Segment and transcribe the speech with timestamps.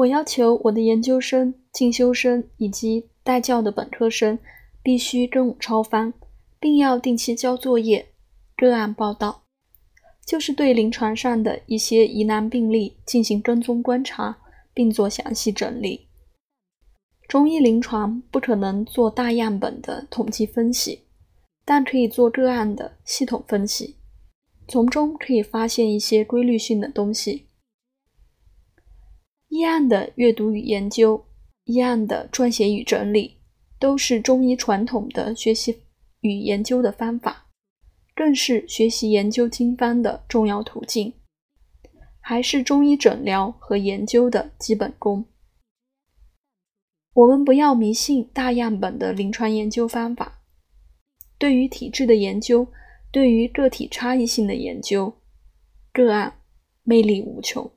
[0.00, 4.38] 我要求我的研究生、进修生以及带教的本科生
[4.82, 6.14] 必须跟我抄番，
[6.58, 8.08] 并要定期交作业、
[8.56, 9.42] 个案报道，
[10.24, 14.38] 就是对临床上的一些疑难病例进行跟踪观察，
[14.72, 16.08] 并做详细整理。
[17.28, 21.04] 中医临床不可能做大样本的统计分析，
[21.66, 23.96] 但可以做个案的系统分析，
[24.66, 27.49] 从中可以发现一些规律性的东西。
[29.60, 31.22] 医案的阅读与研究，
[31.64, 33.36] 医案的撰写与整理，
[33.78, 35.82] 都是中医传统的学习
[36.22, 37.44] 与研究的方法，
[38.16, 41.12] 更是学习研究经方的重要途径，
[42.20, 45.26] 还是中医诊疗和研究的基本功。
[47.12, 50.40] 我们不要迷信大样本的临床研究方法。
[51.36, 52.66] 对于体质的研究，
[53.12, 55.12] 对于个体差异性的研究，
[55.92, 56.40] 个案
[56.82, 57.70] 魅力无穷。